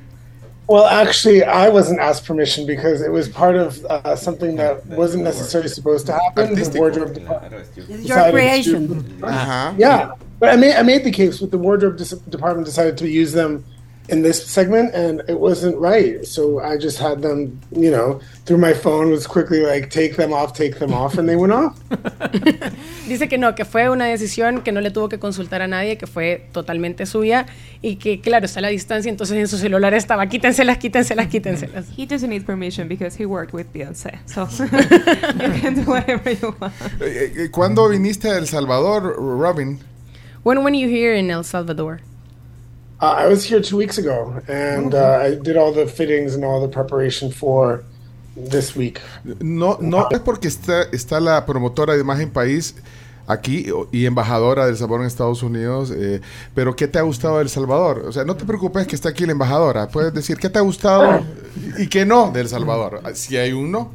Well, 0.68 0.84
actually, 0.84 1.42
I 1.44 1.70
wasn't 1.70 1.98
asked 1.98 2.26
permission 2.26 2.66
because 2.66 3.00
it 3.00 3.10
was 3.10 3.26
part 3.28 3.56
of 3.56 3.82
uh, 3.86 4.14
something 4.16 4.56
that 4.56 4.84
wasn't 4.86 5.24
necessarily 5.24 5.68
supposed 5.70 6.04
to 6.06 6.12
happen. 6.12 6.54
The 6.54 6.78
wardrobe 6.78 7.14
department. 7.14 7.54
It's 7.74 7.88
your 7.88 7.96
decided 7.98 8.24
to- 8.26 8.32
creation. 8.32 8.88
Ajá. 9.22 9.74
Yeah, 9.78 10.12
but 10.38 10.50
I 10.50 10.56
made 10.56 10.74
I 10.76 10.82
made 10.82 11.04
the 11.04 11.10
capes, 11.10 11.38
but 11.40 11.50
the 11.50 11.58
wardrobe 11.58 11.96
dis- 11.96 12.10
department 12.28 12.66
decided 12.66 12.98
to 12.98 13.08
use 13.08 13.32
them 13.32 13.64
in 14.08 14.22
this 14.22 14.44
segment, 14.46 14.94
and 14.94 15.22
it 15.28 15.38
wasn't 15.38 15.76
right. 15.78 16.26
So 16.26 16.60
I 16.60 16.78
just 16.78 16.98
had 16.98 17.20
them, 17.20 17.60
you 17.70 17.90
know, 17.90 18.20
through 18.46 18.58
my 18.58 18.72
phone 18.72 19.10
was 19.10 19.26
quickly 19.26 19.60
like 19.60 19.90
take 19.90 20.16
them 20.16 20.32
off, 20.32 20.54
take 20.54 20.78
them 20.78 20.92
off, 20.92 21.18
and 21.18 21.28
they 21.28 21.36
went 21.36 21.52
off. 21.52 21.78
Dice 23.08 23.28
que 23.28 23.38
no, 23.38 23.54
que 23.54 23.64
fue 23.64 23.88
una 23.88 24.06
decisión 24.06 24.62
que 24.62 24.72
no 24.72 24.80
le 24.80 24.90
tuvo 24.90 25.08
que 25.08 25.18
consultar 25.18 25.62
a 25.62 25.66
nadie, 25.66 25.98
que 25.98 26.06
fue 26.06 26.48
totalmente 26.52 27.06
suya 27.06 27.46
y 27.82 27.96
que, 27.96 28.20
claro, 28.20 28.46
está 28.46 28.60
a 28.60 28.62
la 28.62 28.68
distancia, 28.68 29.10
entonces 29.10 29.36
en 29.36 29.48
su 29.48 29.58
celular 29.58 29.94
estaba 29.94 30.26
quítenselas, 30.26 30.78
quítenselas, 30.78 31.28
quítenselas. 31.28 31.86
He 31.96 32.06
doesn't 32.06 32.30
need 32.30 32.44
permission 32.44 32.88
because 32.88 33.14
he 33.20 33.26
worked 33.26 33.52
with 33.52 33.66
Beyonce. 33.72 34.18
So 34.26 34.48
you 34.64 35.60
can 35.60 35.74
do 35.74 35.82
whatever 35.82 36.30
you 36.30 36.54
want. 36.58 36.72
Eh, 37.00 37.32
eh, 37.36 37.50
¿Cuándo 37.50 37.88
viniste 37.88 38.28
a 38.30 38.38
El 38.38 38.46
Salvador, 38.46 39.16
Robin? 39.18 39.78
When 40.42 40.62
when 40.64 40.74
you 40.74 40.88
here 40.88 41.14
in 41.14 41.30
El 41.30 41.44
Salvador? 41.44 42.00
Uh, 43.00 43.14
I 43.24 43.28
was 43.28 43.44
here 43.44 43.60
two 43.60 43.76
weeks 43.76 43.96
ago, 43.98 44.42
and 44.48 44.92
uh, 44.94 45.20
I 45.22 45.36
did 45.36 45.56
all 45.56 45.72
the 45.72 45.86
fittings 45.86 46.34
and 46.34 46.44
all 46.44 46.60
the 46.60 46.68
preparation 46.68 47.30
for 47.30 47.84
this 48.36 48.74
week. 48.74 49.00
No, 49.40 49.76
no 49.80 50.08
es 50.10 50.18
porque 50.20 50.48
está, 50.48 50.82
está 50.92 51.20
la 51.20 51.46
promotora 51.46 51.94
de 51.94 52.00
Imagen 52.00 52.30
País 52.30 52.74
aquí 53.28 53.66
y 53.92 54.06
embajadora 54.06 54.66
del 54.66 54.76
Salvador 54.76 55.02
en 55.02 55.06
Estados 55.06 55.42
Unidos, 55.44 55.92
eh, 55.94 56.20
pero 56.54 56.74
¿qué 56.74 56.88
te 56.88 56.98
ha 56.98 57.02
gustado 57.02 57.36
de 57.36 57.42
El 57.42 57.48
Salvador? 57.50 58.04
O 58.08 58.12
sea, 58.12 58.24
no 58.24 58.34
te 58.34 58.44
preocupes 58.44 58.86
que 58.86 58.96
está 58.96 59.10
aquí 59.10 59.26
la 59.26 59.32
embajadora. 59.32 59.86
Puedes 59.88 60.12
decir 60.12 60.36
qué 60.38 60.48
te 60.48 60.58
ha 60.58 60.62
gustado 60.62 61.20
y 61.78 61.86
qué 61.88 62.04
no 62.04 62.30
de 62.32 62.40
El 62.40 62.48
Salvador. 62.48 63.00
Si 63.14 63.36
hay 63.36 63.52
un 63.52 63.70
no. 63.70 63.92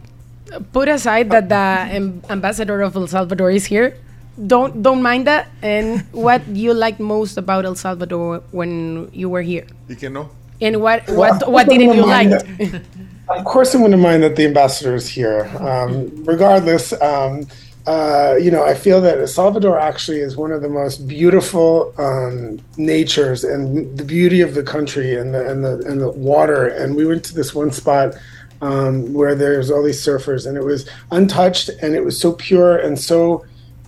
Put 0.72 0.88
aside 0.88 1.30
that 1.30 1.48
the 1.50 1.98
am- 1.98 2.22
ambassador 2.30 2.82
of 2.84 2.96
El 2.96 3.08
Salvador 3.08 3.52
is 3.52 3.66
here. 3.70 3.98
Don't 4.48 4.82
don't 4.82 5.02
mind 5.02 5.28
that. 5.28 5.48
And 5.62 6.02
what 6.12 6.48
you 6.48 6.74
liked 6.74 7.00
most 7.00 7.38
about 7.38 7.66
El 7.66 7.76
Salvador 7.76 8.42
when 8.52 9.10
you 9.14 9.30
were 9.30 9.44
here? 9.44 9.66
Y 9.90 9.96
que 9.96 10.10
no. 10.10 10.30
And 10.62 10.82
what 10.82 11.08
what 11.10 11.50
what 11.50 11.68
didn't 11.70 11.96
you 11.96 12.06
like? 12.06 12.46
Of 13.30 13.46
course, 13.46 13.74
I 13.74 13.82
wouldn't 13.82 14.02
mind 14.02 14.22
that 14.24 14.36
the 14.36 14.44
ambassador 14.46 14.96
is 14.96 15.08
here. 15.08 15.46
Um, 15.60 16.12
regardless, 16.26 16.92
um, 17.02 17.48
uh, 17.88 18.36
you 18.40 18.52
know, 18.52 18.64
I 18.64 18.74
feel 18.74 19.00
that 19.02 19.18
El 19.18 19.28
Salvador 19.28 19.80
actually 19.80 20.20
is 20.20 20.36
one 20.36 20.52
of 20.52 20.62
the 20.62 20.70
most 20.70 21.08
beautiful 21.08 21.94
um, 21.98 22.60
natures 22.76 23.46
and 23.46 23.98
the 23.98 24.04
beauty 24.04 24.42
of 24.42 24.56
the 24.56 24.64
country 24.64 25.18
and 25.18 25.34
the 25.34 25.50
and 25.50 25.64
the 25.64 25.84
and 25.90 26.02
the 26.02 26.10
water. 26.12 26.68
And 26.68 26.96
we 26.96 27.06
went 27.06 27.24
to 27.26 27.34
this 27.34 27.56
one 27.56 27.72
spot 27.72 28.16
um, 28.62 29.14
where 29.14 29.36
there's 29.36 29.72
all 29.72 29.84
these 29.84 30.06
surfers, 30.06 30.46
and 30.46 30.58
it 30.58 30.64
was 30.64 30.88
untouched, 31.12 31.70
and 31.82 31.96
it 31.96 32.04
was 32.04 32.20
so 32.20 32.34
pure 32.34 32.78
and 32.78 33.00
so 33.00 33.46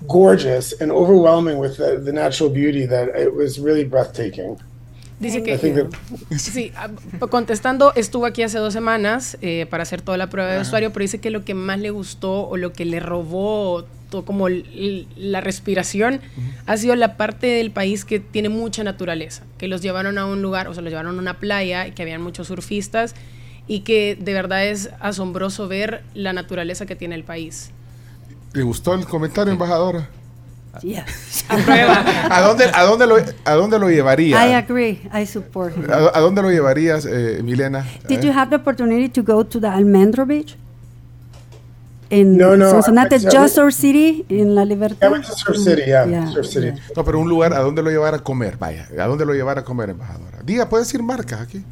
gorgeous 0.08 0.74
and 0.82 0.92
overwhelming 0.92 1.58
with 1.58 1.78
the, 1.78 2.00
the 2.04 2.12
natural 2.12 2.50
beauty 2.50 2.86
that 2.86 3.10
it 3.16 3.34
was 3.34 3.60
really 3.60 3.86
breathtaking. 3.86 4.58
Dice 5.20 5.38
I 5.38 5.44
que, 5.44 5.58
think 5.58 5.76
that 5.76 5.90
sí, 6.38 6.74
ah, 6.76 6.90
contestando, 7.30 7.94
estuvo 7.96 8.26
aquí 8.26 8.44
hace 8.44 8.58
dos 8.58 8.74
semanas 8.74 9.38
eh, 9.42 9.66
para 9.70 9.84
hacer 9.84 10.02
toda 10.02 10.18
la 10.18 10.30
prueba 10.30 10.52
de 10.52 10.60
usuario, 10.60 10.92
pero 10.92 11.04
dice 11.04 11.20
que 11.20 11.30
lo 11.30 11.46
que 11.46 11.54
más 11.54 11.80
le 11.80 11.90
gustó 11.90 12.48
o 12.48 12.58
lo 12.58 12.74
que 12.74 12.84
le 12.84 13.00
robó 13.00 13.86
todo 14.10 14.26
como 14.26 14.50
la 14.50 15.42
respiración 15.42 16.22
ha 16.68 16.78
sido 16.78 16.96
la 16.96 17.18
parte 17.18 17.48
del 17.48 17.72
país 17.72 18.06
que 18.06 18.20
tiene 18.20 18.50
mucha 18.50 18.84
naturaleza, 18.84 19.44
que 19.58 19.68
los 19.68 19.82
llevaron 19.82 20.18
a 20.18 20.26
un 20.26 20.42
lugar, 20.42 20.68
o 20.68 20.74
sea, 20.74 20.84
los 20.84 20.92
llevaron 20.92 21.18
a 21.18 21.20
una 21.20 21.40
playa 21.40 21.88
y 21.88 21.92
que 21.92 22.04
habían 22.04 22.22
muchos 22.22 22.48
surfistas 22.48 23.16
y 23.68 23.80
que 23.80 24.18
de 24.20 24.34
verdad 24.34 24.68
es 24.68 24.92
asombroso 25.00 25.68
ver 25.68 26.04
la 26.14 26.34
naturaleza 26.34 26.86
que 26.86 26.96
tiene 26.96 27.16
el 27.16 27.24
país. 27.24 27.72
¿Le 28.56 28.64
gustó 28.64 28.94
el 28.96 29.06
comentario, 29.06 29.54
embajadora? 29.54 30.08
Yes. 30.82 31.46
¿A 31.50 32.42
dónde, 32.42 32.66
a 32.74 32.84
dónde, 32.84 33.08
lo, 33.08 33.16
a 33.46 33.54
dónde 33.54 33.80
lo 33.80 33.90
llevaría? 33.90 34.46
I 34.48 34.54
agree. 34.54 35.00
I 35.14 35.26
support 35.26 35.76
him. 35.78 35.86
¿A, 35.90 36.18
a 36.18 36.20
dónde 36.20 36.42
lo 36.42 36.50
llevarías, 36.52 37.06
eh, 37.06 37.40
Milena? 37.44 37.86
Did 38.10 38.20
Eh, 38.20 38.28
you 38.28 38.32
have 38.34 38.50
the 38.50 38.58
opportunity 38.58 39.08
to 39.10 39.24
go 39.24 39.46
to 39.46 39.60
the 39.62 39.68
Almendro 39.68 40.26
Beach? 40.26 40.58
In 42.10 42.38
No, 42.38 42.56
no, 42.58 42.70
Sonsonate, 42.70 43.16
I- 43.16 43.20
I- 43.28 43.30
just 43.32 43.56
Surf 43.56 43.74
City, 43.74 44.26
in 44.30 44.54
La 44.54 44.64
Libertad? 44.66 45.12
Surf 45.24 45.58
City, 45.58 45.84
yeah, 45.88 46.06
Yeah, 46.06 46.32
City. 46.44 46.68
yeah. 46.68 46.76
No, 46.96 47.04
pero 47.06 47.20
un 47.20 47.30
lugar, 47.30 47.54
¿a 47.54 47.60
dónde 47.60 47.82
lo 47.82 47.90
llevar 47.90 48.14
a 48.14 48.20
comer? 48.20 48.58
Vaya, 48.58 48.88
¿a 49.00 49.08
dónde 49.08 49.26
lo 49.26 49.34
llevar 49.34 49.58
a 49.58 49.64
comer, 49.64 49.90
embajadora? 49.92 50.40
Diga, 50.44 50.68
puede 50.70 50.84
decir 50.84 51.02
marcas 51.02 51.42
aquí. 51.42 51.64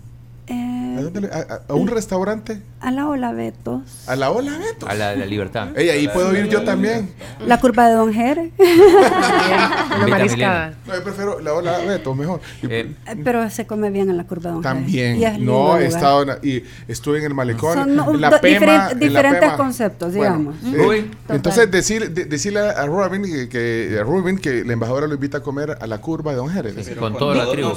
¿A, 0.97 1.01
dónde 1.01 1.21
le- 1.21 1.27
a- 1.27 1.61
a- 1.69 1.73
un 1.73 1.87
restaurante? 1.87 2.61
a 2.79 2.91
la 2.91 3.07
Ola 3.07 3.31
Betos. 3.31 3.81
¿A 4.07 4.15
la 4.17 4.29
Ola 4.31 4.57
Beto? 4.57 4.87
A 4.89 4.93
la, 4.93 5.15
la 5.15 5.25
libertad. 5.25 5.69
Ey, 5.77 5.89
ahí 5.89 6.07
puedo 6.09 6.35
ir 6.37 6.49
yo 6.49 6.63
también. 6.63 7.09
La 7.45 7.59
curva 7.59 7.87
de 7.87 7.93
Don 7.95 8.13
Jere. 8.13 8.51
Una 9.97 10.07
mariscada. 10.07 10.73
No, 10.85 10.95
yo 10.95 11.03
prefiero 11.03 11.39
la 11.39 11.53
Ola 11.53 11.77
Beto, 11.79 12.13
mejor. 12.15 12.41
Eh, 12.63 12.93
Eh, 13.07 13.15
Pero 13.23 13.49
se 13.49 13.65
come 13.65 13.89
bien 13.89 14.09
en 14.09 14.17
la 14.17 14.25
curva 14.25 14.49
de 14.49 14.53
Don 14.55 14.63
Jere. 14.63 14.75
también. 14.75 15.15
Y 15.17 15.25
es 15.25 15.37
lindo 15.37 15.51
No, 15.53 15.77
he 15.77 15.85
estado 15.85 16.21
en 16.23 16.27
la- 16.29 16.39
y 16.41 16.63
estuve 16.87 17.19
en 17.19 17.25
el 17.25 17.33
malecón. 17.33 17.73
Son 17.73 17.95
no, 17.95 18.11
en 18.13 18.21
la 18.21 18.29
do- 18.31 18.41
Pema, 18.41 18.59
diferen- 18.59 18.81
en 18.81 18.87
la 18.87 18.93
diferentes 18.95 19.39
Pema. 19.39 19.57
conceptos, 19.57 20.13
Bueno, 20.15 20.37
digamos. 20.37 20.55
eh, 20.73 20.77
Rubén. 20.83 21.11
entonces 21.29 21.71
decirle, 21.71 22.09
de- 22.09 22.25
decirle 22.25 22.59
a 22.59 22.85
Rubin 22.85 23.23
que, 23.23 23.49
que, 23.49 23.97
a 23.99 24.03
Rubin 24.03 24.37
que 24.37 24.63
la 24.65 24.73
embajadora 24.73 25.07
lo 25.07 25.13
invita 25.15 25.37
a 25.37 25.41
comer 25.41 25.77
a 25.79 25.87
la 25.87 25.99
curva 26.01 26.31
de 26.31 26.37
Don 26.37 26.49
Jerez. 26.49 26.89
con 26.97 27.17
toda 27.17 27.35
la 27.35 27.49
tribu. 27.51 27.71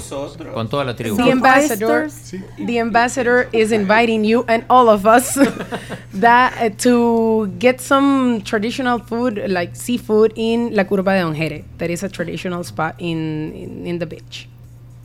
Con 0.55 0.69
toda 0.69 0.85
la 0.85 0.97
tribu. 0.97 1.17
The 1.17 1.23
Some 1.23 1.33
ambassador, 1.33 2.03
oysters. 2.05 2.41
the 2.67 2.81
ambassador 3.17 3.49
is 3.53 3.73
inviting 3.73 4.25
you 4.25 4.45
and 4.49 4.65
all 4.69 4.89
of 4.89 5.07
us 5.07 5.35
that 6.15 6.53
uh, 6.61 6.71
to 6.79 7.47
get 7.59 7.81
some 7.81 8.41
traditional 8.43 8.99
food 8.99 9.43
like 9.49 9.75
seafood 9.77 10.33
in 10.37 10.75
La 10.75 10.85
Curva 10.85 11.13
de 11.17 11.23
Ongere. 11.25 11.65
That 11.79 11.91
is 11.91 12.03
a 12.03 12.09
traditional 12.09 12.65
spot 12.65 12.95
in 12.99 13.53
in, 13.55 13.87
in 13.87 13.99
the 13.99 14.07
beach. 14.07 14.49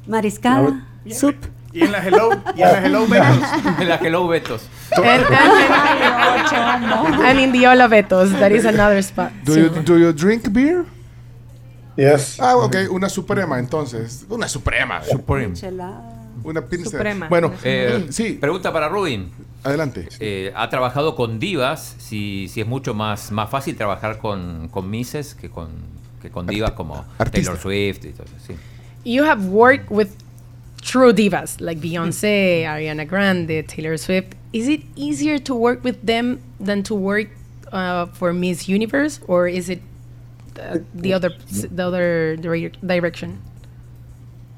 Mariscada, 0.07 0.83
soup. 1.09 1.35
Y 1.73 1.79
en 1.85 1.91
la 1.93 2.01
Hello, 2.01 2.31
y 2.53 2.61
en 2.63 2.73
la 2.73 2.81
Hello 2.81 3.07
Betos. 3.07 3.87
la 3.87 3.97
Hello 3.97 4.27
Betos. 4.27 4.67
And, 4.97 5.23
and, 5.23 7.15
and 7.23 7.39
in 7.39 7.53
the 7.53 7.65
Ola 7.65 7.87
Betos, 7.87 8.31
that 8.39 8.51
is 8.51 8.65
another 8.65 9.01
spot. 9.01 9.31
Do 9.45 9.57
you, 9.57 9.69
do 9.81 9.97
you 9.97 10.11
drink 10.11 10.51
beer? 10.51 10.85
Yes. 11.95 12.39
Ah, 12.41 12.57
ok, 12.57 12.89
una 12.91 13.07
suprema 13.07 13.57
entonces. 13.57 14.25
Una 14.29 14.49
suprema. 14.49 15.01
Supreme. 15.03 15.55
Chelada. 15.55 16.20
Una 16.43 16.61
pinza. 16.65 16.91
Suprema. 16.91 17.27
Bueno, 17.29 17.53
Eh, 17.63 18.07
sí, 18.09 18.37
Pregunta 18.39 18.71
para 18.73 18.89
Rubin. 18.89 19.29
adelante. 19.63 20.07
Eh, 20.19 20.51
ha 20.55 20.69
trabajado 20.69 21.15
con 21.15 21.39
divas, 21.39 21.95
si, 21.99 22.47
si 22.49 22.61
es 22.61 22.67
mucho 22.67 22.93
más, 22.93 23.31
más 23.31 23.49
fácil 23.49 23.75
trabajar 23.75 24.17
con, 24.17 24.67
con 24.69 24.89
Misses 24.89 25.35
que 25.35 25.49
con, 25.49 25.69
que 26.21 26.29
con 26.29 26.47
divas 26.47 26.71
como 26.71 27.05
artista. 27.17 27.51
Taylor 27.53 27.59
Swift 27.59 28.05
y 28.05 28.09
todo 28.13 28.23
eso. 28.25 28.35
Sí. 28.47 28.53
You 29.03 29.23
have 29.23 29.45
worked 29.47 29.89
with 29.89 30.09
true 30.81 31.13
divas 31.13 31.59
like 31.59 31.79
Beyonce, 31.81 32.65
Ariana 32.67 33.05
Grande, 33.05 33.63
Taylor 33.63 33.97
Swift. 33.97 34.35
Is 34.53 34.67
it 34.67 34.83
easier 34.95 35.39
to 35.39 35.55
work 35.55 35.83
with 35.83 35.97
them 36.05 36.39
than 36.63 36.83
to 36.83 36.95
work 36.95 37.29
uh, 37.71 38.07
for 38.13 38.33
Miss 38.33 38.67
Universe, 38.67 39.21
or 39.27 39.47
is 39.47 39.69
it 39.69 39.81
uh, 40.59 40.79
the 40.93 41.13
other 41.13 41.31
the 41.71 41.83
other 41.83 42.35
dire- 42.35 42.71
direction? 42.85 43.39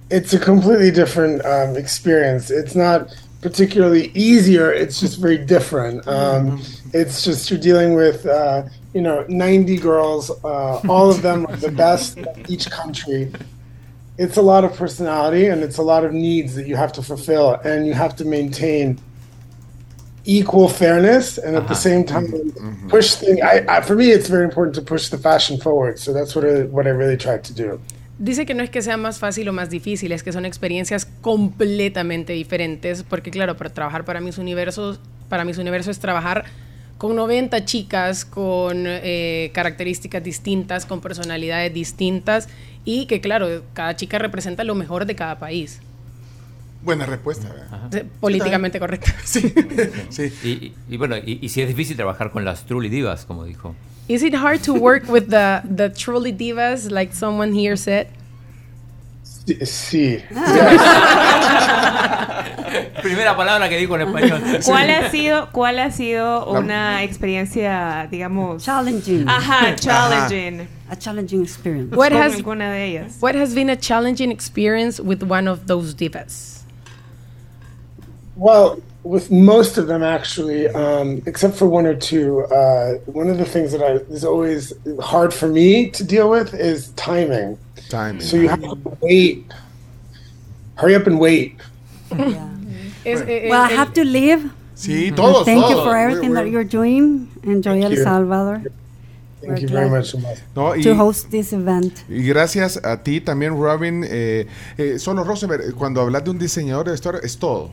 It's 0.10 0.33
a 0.33 0.39
completely 0.39 0.91
different 0.91 1.45
um, 1.45 1.75
experience. 1.75 2.51
It's 2.51 2.75
not 2.75 3.13
particularly 3.41 4.12
easier. 4.15 4.72
It's 4.72 5.00
just 5.00 5.19
very 5.19 5.38
different. 5.38 6.07
Um, 6.07 6.62
it's 6.93 7.24
just 7.24 7.50
you're 7.50 7.60
dealing 7.60 7.93
with 7.93 8.25
uh, 8.25 8.63
you 8.93 9.01
know 9.01 9.25
90 9.27 9.77
girls, 9.77 10.31
uh, 10.43 10.79
all 10.88 11.12
of 11.12 11.22
them 11.22 11.45
are 11.48 11.57
the 11.57 11.72
best 11.72 12.19
each 12.48 12.69
country. 12.69 13.31
It's 14.17 14.38
a 14.38 14.41
lot 14.41 14.63
of 14.63 14.74
personality 14.75 15.48
and 15.48 15.63
it's 15.63 15.77
a 15.77 15.81
lot 15.81 16.05
of 16.05 16.13
needs 16.13 16.53
that 16.55 16.67
you 16.67 16.75
have 16.75 16.93
to 16.93 17.01
fulfill, 17.01 17.55
and 17.65 17.88
you 17.88 17.93
have 17.93 18.15
to 18.17 18.25
maintain 18.25 19.00
equal 20.25 20.69
fairness 20.69 21.38
and 21.38 21.55
at 21.57 21.67
the 21.67 21.74
same 21.74 22.05
time 22.05 22.31
push 22.88 23.15
things. 23.15 23.41
I, 23.41 23.65
I, 23.67 23.81
for 23.81 23.95
me, 23.95 24.12
it's 24.12 24.29
very 24.29 24.45
important 24.45 24.75
to 24.75 24.81
push 24.81 25.10
the 25.10 25.17
fashion 25.17 25.60
forward. 25.60 26.00
So 26.00 26.13
that's 26.13 26.33
what 26.36 26.45
I, 26.45 26.62
what 26.63 26.88
I 26.88 26.91
really 26.91 27.17
tried 27.17 27.43
to 27.45 27.53
do. 27.53 27.81
Dice 28.20 28.46
que 28.46 28.53
no 28.53 28.63
es 28.63 28.70
que 28.70 28.82
sea 28.82 28.96
más 28.98 29.20
fácil 29.20 29.50
o 29.50 29.53
más 29.53 29.70
difícil, 29.70 30.12
es 30.12 30.22
que 30.24 30.32
son 30.32 30.46
experiencias 30.46 31.05
completamente 31.22 32.34
diferentes, 32.34 33.03
porque 33.03 33.32
claro, 33.32 33.58
para 33.58 33.72
trabajar 33.72 34.05
para 34.05 34.22
mis 34.22 34.38
universos, 34.38 35.00
para 35.29 35.43
mis 35.46 35.58
universos 35.58 35.98
es 35.98 36.00
trabajar 36.00 36.46
con 37.00 37.15
90 37.15 37.65
chicas 37.65 38.24
con 38.24 38.84
eh, 38.86 39.50
características 39.53 40.24
distintas, 40.24 40.86
con 40.86 41.01
personalidades 41.01 41.74
distintas 41.74 42.48
y 42.86 43.08
que 43.08 43.20
claro, 43.20 43.63
cada 43.74 43.96
chica 43.96 44.20
representa 44.20 44.63
lo 44.63 44.75
mejor 44.75 45.05
de 45.05 45.15
cada 45.15 45.39
país. 45.39 45.79
Buena 46.84 47.05
respuesta. 47.05 47.50
Eh, 47.93 48.05
Políticamente 48.20 48.79
correcta. 48.79 49.13
Sí, 49.25 49.53
sí. 50.10 50.34
Y, 50.43 50.50
y- 50.50 50.74
y 50.89 50.98
bueno, 50.98 51.17
y, 51.17 51.39
y 51.41 51.50
si 51.50 51.62
es 51.62 51.67
difícil 51.67 51.96
trabajar 51.96 52.29
con 52.32 52.46
las 52.46 52.65
truly 52.65 52.89
divas, 52.89 53.25
como 53.25 53.43
dijo. 53.46 53.74
Is 54.10 54.24
it 54.24 54.33
hard 54.33 54.63
to 54.63 54.74
work 54.74 55.07
with 55.07 55.29
the, 55.29 55.62
the 55.63 55.89
truly 55.89 56.33
divas, 56.33 56.91
like 56.91 57.13
someone 57.13 57.53
here 57.53 57.75
said? 57.75 58.07
Sí. 59.63 60.24
Ah. 60.36 62.24
Primera 63.01 63.36
palabra 63.36 63.69
que 63.69 63.77
dijo 63.77 63.95
en 63.95 64.07
español. 64.07 64.41
¿Cuál 64.63 64.89
ha 64.89 65.10
sido, 65.10 65.50
cuál 65.51 65.79
ha 65.79 65.91
sido 65.91 66.50
una 66.50 67.03
experiencia, 67.03 68.07
digamos, 68.10 68.63
Challenging. 68.63 69.27
ajá, 69.27 69.75
challenging 69.75 70.67
A 70.89 70.95
challenging 70.95 71.43
experience. 71.43 71.95
What 71.95 72.13
has 72.13 72.36
alguna 72.36 72.72
de 72.72 72.86
ellas? 72.86 73.17
What 73.19 73.36
has 73.36 73.53
been 73.53 73.69
a 73.69 73.75
challenging 73.75 74.31
experience 74.31 75.00
with 75.00 75.24
one 75.24 75.48
of 75.48 75.67
those 75.67 75.93
divas? 75.93 76.63
Well, 78.36 78.81
with 79.03 79.29
most 79.31 79.77
of 79.77 79.88
them, 79.88 80.01
actually, 80.03 80.67
um, 80.69 81.22
except 81.25 81.55
for 81.55 81.67
one 81.67 81.86
or 81.86 81.95
two, 81.95 82.41
uh, 82.45 82.93
one 83.05 83.29
of 83.29 83.38
the 83.38 83.45
things 83.45 83.72
that 83.72 83.81
I, 83.83 83.93
is 84.13 84.24
always 84.24 84.74
hard 85.01 85.33
for 85.33 85.48
me 85.48 85.89
to 85.91 86.03
deal 86.03 86.29
with 86.29 86.53
is 86.53 86.89
timing. 86.95 87.57
Timing. 87.89 88.22
So 88.22 88.38
you 88.38 88.48
have 88.50 88.62
to 88.62 88.98
wait. 89.01 89.45
Hurry 90.75 90.95
up 90.95 91.05
and 91.07 91.19
wait. 91.19 91.55
Yeah. 92.12 92.48
Es- 93.05 93.22
eh, 93.22 93.50
Well, 93.50 93.62
I 93.62 93.69
have 93.74 93.93
to 93.93 94.03
leave. 94.05 94.51
Sí, 94.75 95.12
todos, 95.15 95.45
Thank 95.45 95.69
you 95.69 95.75
for 95.83 95.95
everything 95.95 96.31
We're- 96.31 96.43
that 96.45 96.50
you're 96.51 96.63
doing. 96.63 97.29
Enjoy 97.43 97.81
Thank 97.81 97.98
El. 97.98 98.03
Salvador 98.03 98.62
Thank 99.45 99.60
you 99.62 99.67
very 99.67 99.89
much. 99.89 100.15
No, 100.55 100.74
y, 100.75 100.81
to 100.83 100.95
host 100.95 101.29
this 101.29 101.51
event. 101.51 101.93
y 102.07 102.24
gracias 102.24 102.77
a 102.83 103.03
ti 103.03 103.19
también, 103.19 103.57
Robin. 103.60 104.05
Eh, 104.07 104.48
eh, 104.77 104.98
solo 105.00 105.24
Rosenberg, 105.25 105.74
cuando 105.75 106.00
hablas 106.01 106.24
de 106.24 106.29
un 106.31 106.39
diseñador 106.39 106.86
de 106.86 106.91
vestuario, 106.91 107.22
es 107.22 107.38
todo. 107.38 107.72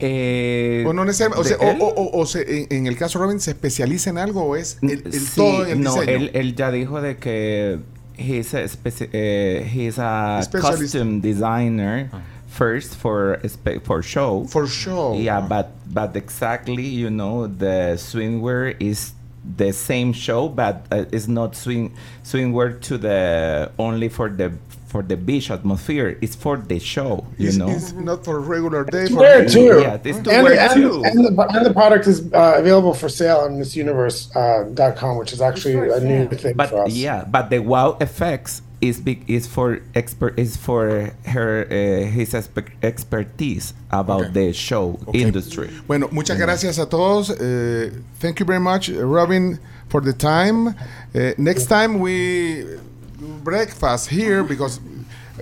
Eh, 0.00 0.84
O 0.86 0.92
no 0.92 1.04
necesariamente, 1.04 1.40
o, 1.40 1.42
¿de 1.42 1.48
sea, 1.56 1.78
o- 1.80 1.84
o- 1.88 1.94
o- 2.02 2.20
o 2.20 2.26
se- 2.26 2.62
en, 2.62 2.66
en 2.70 2.86
el 2.86 2.96
caso 2.96 3.18
de 3.18 3.24
Robin, 3.24 3.40
¿se 3.40 3.50
especializa 3.50 4.10
en 4.10 4.18
algo 4.18 4.42
o 4.44 4.56
es 4.56 4.78
el, 4.82 5.02
el 5.06 5.12
Sí, 5.12 5.36
todo 5.36 5.64
en 5.64 5.70
el 5.72 5.80
no, 5.82 5.94
diseño? 5.94 6.12
él, 6.16 6.30
él 6.34 6.54
ya 6.54 6.70
dijo 6.70 7.00
de 7.00 7.16
que 7.16 7.78
he's 8.16 8.54
a, 8.54 8.62
speci- 8.64 9.08
eh, 9.12 9.68
he's 9.74 9.98
a 9.98 10.40
Specialist. 10.42 10.82
custom 10.94 11.20
designer 11.20 12.10
first 12.48 12.94
for 12.94 13.40
spe- 13.44 13.80
for 13.84 14.02
show. 14.04 14.46
For 14.48 14.68
sure. 14.68 15.16
Yeah, 15.20 15.40
but 15.40 15.66
but 15.92 16.14
exactly, 16.16 16.88
you 16.88 17.10
know, 17.10 17.46
the 17.48 17.96
swimwear 17.96 18.76
is 18.80 19.14
the 19.56 19.72
same 19.72 20.12
show, 20.12 20.48
but 20.48 20.86
uh, 20.92 21.04
it's 21.10 21.26
not 21.28 21.54
swing 21.56 21.92
swimwear 22.24 22.80
to 22.82 22.98
the 22.98 23.70
only 23.78 24.08
for 24.08 24.28
the 24.30 24.52
for 24.88 25.02
the 25.02 25.16
beach 25.16 25.50
atmosphere. 25.50 26.18
It's 26.20 26.34
for 26.34 26.56
the 26.56 26.78
show, 26.80 27.26
you 27.38 27.48
It's, 27.48 27.56
know. 27.56 27.68
it's 27.68 27.92
not 27.92 28.24
for 28.24 28.40
regular 28.40 28.84
day. 28.84 29.02
It's 29.04 29.12
For 29.12 29.20
there 29.20 29.44
too. 29.46 29.80
Yeah, 29.80 29.98
it's 30.02 30.18
to 30.24 30.30
and, 30.32 30.42
wear 30.44 30.58
and, 30.58 30.72
too. 30.74 31.02
and 31.04 31.24
the, 31.24 31.46
and 31.54 31.66
the 31.66 31.72
product 31.72 32.06
is 32.06 32.32
uh, 32.32 32.54
available 32.56 32.94
for 32.94 33.08
sale 33.08 33.38
on 33.44 33.52
MissUniverse.com, 33.60 34.74
uh, 34.80 34.92
.com, 34.96 35.18
which 35.18 35.32
is 35.32 35.40
actually 35.40 35.76
a 35.90 36.00
new 36.00 36.26
thing 36.28 36.54
but 36.56 36.70
for 36.70 36.84
us. 36.84 36.92
yeah, 36.92 37.24
but 37.24 37.50
the 37.50 37.58
wow 37.60 37.96
effects 38.00 38.62
is 38.80 39.00
big 39.00 39.28
is 39.28 39.44
for 39.46 39.80
expert 39.96 40.38
is 40.38 40.56
for 40.56 41.10
her 41.26 41.66
uh, 41.66 42.06
his 42.08 42.32
expe- 42.32 42.70
expertise 42.82 43.74
about 43.90 44.22
Okay. 44.22 44.32
the 44.46 44.52
show 44.52 44.98
Okay. 45.08 45.20
industry. 45.22 45.68
Bueno, 45.88 46.08
muchas 46.12 46.38
gracias 46.38 46.78
a 46.78 46.86
todos. 46.86 47.30
Eh, 47.30 47.90
thank 48.20 48.38
you 48.38 48.46
very 48.46 48.60
much, 48.60 48.88
uh, 48.88 49.04
Robin, 49.04 49.58
for 49.88 50.00
the 50.00 50.12
time. 50.12 50.74
Eh, 51.12 51.34
next 51.38 51.66
time 51.66 51.98
we 51.98 52.62
do 52.62 52.78
breakfast 53.18 54.08
here 54.08 54.42
because 54.44 54.80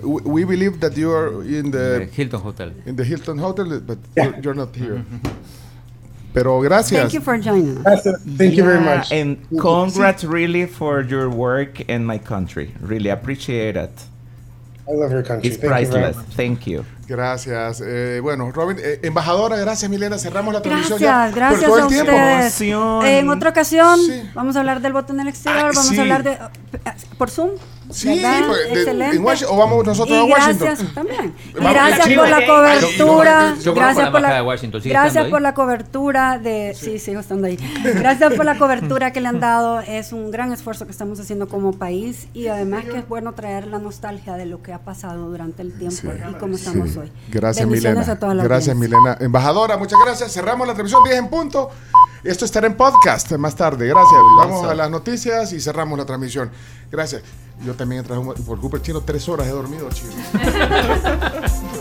we, 0.03 0.21
we 0.21 0.43
believe 0.43 0.79
that 0.79 0.95
you 0.97 1.11
are 1.11 1.43
in 1.43 1.71
the 1.71 2.09
Hilton 2.11 2.39
Hotel. 2.39 2.71
in 2.85 2.95
the 2.95 3.03
Hilton 3.03 3.37
Hotel, 3.37 3.79
but 3.79 3.97
you're, 4.15 4.39
you're 4.41 4.53
not 4.53 4.75
here. 4.75 5.03
Pero 6.33 6.61
gracias. 6.61 6.99
Thank 6.99 7.13
you 7.13 7.21
for 7.21 7.37
joining 7.37 7.77
us. 7.79 7.83
That's 7.83 8.05
it. 8.05 8.15
Thank 8.37 8.53
you 8.55 8.63
very 8.63 8.81
much. 8.81 9.11
And 9.11 9.37
congrats 9.59 10.23
really 10.23 10.65
for 10.67 11.01
your 11.01 11.29
work 11.29 11.79
in 11.81 12.05
my 12.05 12.17
country. 12.19 12.73
Really 12.79 13.09
appreciate 13.09 13.75
it. 13.75 13.91
I 14.89 14.93
love 14.95 15.11
your 15.11 15.23
country. 15.23 15.49
It's 15.49 15.57
Thank 15.59 15.63
you 15.63 15.89
priceless. 15.91 16.15
much. 16.15 16.25
Thank 16.35 16.59
you. 16.65 16.83
Gracias. 17.07 17.81
Eh, 17.85 18.19
bueno, 18.21 18.51
Robin, 18.51 18.77
eh, 18.81 18.99
embajadora, 19.03 19.57
gracias, 19.57 19.89
Milena. 19.91 20.17
Cerramos 20.17 20.53
la 20.53 20.61
transmisión 20.61 20.99
Gracias, 20.99 21.29
ya 21.31 21.35
gracias 21.35 21.63
por 21.69 21.69
todo 21.69 21.75
a 21.79 21.81
el 21.83 21.87
tiempo. 21.93 22.11
ustedes. 22.11 22.61
Emoción. 22.61 23.05
En 23.05 23.29
otra 23.29 23.49
ocasión 23.49 23.99
Sí. 23.99 24.21
vamos 24.33 24.55
a 24.55 24.59
hablar 24.59 24.81
del 24.81 24.93
voto 24.93 25.11
en 25.13 25.19
el 25.21 25.27
exterior, 25.27 25.65
Ah, 25.65 25.71
vamos 25.73 25.87
sí. 25.87 25.97
a 25.97 26.01
hablar 26.01 26.23
de 26.23 26.37
por 27.17 27.29
Zoom. 27.29 27.51
Sí, 27.89 28.21
pues, 28.47 28.85
de- 28.85 28.91
en 29.15 29.25
o 29.49 29.57
vamos 29.57 29.85
nosotros 29.85 30.17
y 30.17 30.19
a 30.19 30.23
Washington. 30.25 30.67
Gracias 30.67 30.93
también. 30.93 31.33
Gracias 31.53 32.09
por 32.15 32.29
la 32.29 32.45
cobertura. 32.45 33.55
Yo 33.61 33.73
gracias 33.73 34.09
por 34.09 34.21
la 34.21 34.33
de 34.35 34.41
Washington. 34.41 34.81
¿Sigue 34.81 34.93
Gracias 34.93 35.27
por 35.27 35.41
la 35.41 35.53
cobertura 35.53 36.37
de 36.37 36.75
sí, 36.77 36.99
sigo 36.99 37.19
estando 37.21 37.47
ahí. 37.47 37.57
Gracias 37.83 38.33
por 38.33 38.45
la 38.45 38.57
cobertura 38.57 39.11
que 39.11 39.21
le 39.21 39.27
han 39.29 39.39
dado. 39.39 39.79
Es 39.79 40.11
un 40.13 40.31
gran 40.31 40.51
esfuerzo 40.51 40.85
que 40.85 40.91
estamos 40.91 41.19
haciendo 41.19 41.47
como 41.47 41.73
país 41.73 42.27
y 42.33 42.47
además 42.47 42.85
que 42.85 42.97
es 42.99 43.07
bueno 43.07 43.33
traer 43.33 43.67
la 43.67 43.79
nostalgia 43.79 44.33
de 44.35 44.45
lo 44.45 44.61
que 44.61 44.73
ha 44.73 44.79
pasado 44.79 45.29
durante 45.29 45.61
el 45.61 45.71
tiempo 45.77 46.11
y 46.29 46.33
cómo 46.35 46.55
estamos 46.55 46.91
Sí. 46.91 46.99
hoy. 46.99 47.11
Gracias, 47.29 47.67
Milena. 47.67 48.01
a 48.01 48.19
toda 48.19 48.33
la 48.33 48.43
Gracias, 48.43 48.75
audiencia. 48.75 48.97
Milena. 48.99 49.17
Embajadora, 49.19 49.77
muchas 49.77 49.99
gracias. 50.03 50.31
Cerramos 50.33 50.67
la 50.67 50.73
transmisión 50.73 51.03
10 51.03 51.17
en 51.17 51.27
punto. 51.29 51.69
Esto 52.23 52.45
estará 52.45 52.67
en 52.67 52.75
podcast 52.75 53.31
más 53.33 53.55
tarde. 53.55 53.87
Gracias. 53.87 54.19
Vamos 54.37 54.65
a 54.65 54.75
las 54.75 54.89
noticias 54.89 55.53
y 55.53 55.61
cerramos 55.61 55.97
la 55.97 56.05
transmisión. 56.05 56.49
Gracias. 56.91 57.21
Yo 57.65 57.73
también 57.73 58.03
un- 58.19 58.33
por 58.33 58.59
del 58.77 58.85
chino 58.85 59.01
tres 59.01 59.27
horas 59.29 59.47
he 59.47 59.51
dormido, 59.51 59.89
chino. 59.91 60.11